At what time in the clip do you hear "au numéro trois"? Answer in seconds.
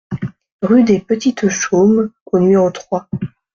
2.25-3.07